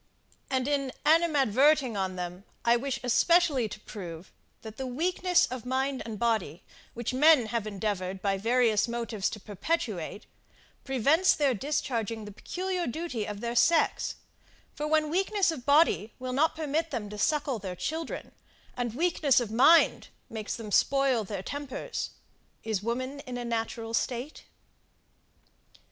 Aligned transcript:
And 0.49 0.67
in 0.67 0.91
animadverting 1.05 1.95
on 1.95 2.15
them, 2.15 2.43
I 2.65 2.75
wish 2.75 2.99
especially 3.03 3.69
to 3.69 3.79
prove, 3.81 4.31
that 4.63 4.77
the 4.77 4.87
weakness 4.87 5.45
of 5.45 5.63
mind 5.63 6.01
and 6.07 6.17
body, 6.17 6.63
which 6.95 7.13
men 7.13 7.45
have 7.45 7.67
endeavoured 7.67 8.19
by 8.19 8.39
various 8.39 8.87
motives 8.87 9.29
to 9.29 9.39
perpetuate, 9.39 10.25
prevents 10.83 11.35
their 11.35 11.53
discharging 11.53 12.25
the 12.25 12.31
peculiar 12.31 12.87
duty 12.87 13.25
of 13.27 13.41
their 13.41 13.55
sex: 13.55 14.15
for 14.73 14.87
when 14.87 15.11
weakness 15.11 15.51
of 15.51 15.67
body 15.67 16.15
will 16.17 16.33
not 16.33 16.55
permit 16.55 16.89
them 16.89 17.07
to 17.11 17.19
suckle 17.19 17.59
their 17.59 17.75
children, 17.75 18.31
and 18.75 18.95
weakness 18.95 19.39
of 19.39 19.51
mind 19.51 20.07
makes 20.31 20.55
them 20.55 20.71
spoil 20.71 21.23
their 21.23 21.43
tempers 21.43 22.09
is 22.63 22.81
woman 22.81 23.19
in 23.27 23.37
a 23.37 23.45
natural 23.45 23.93
state? 23.93 24.45